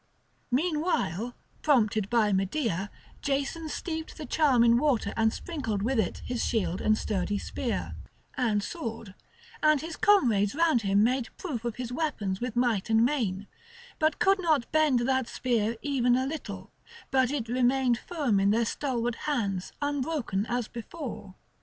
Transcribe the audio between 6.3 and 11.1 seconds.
shield and sturdy spear, and sword; and his comrades round him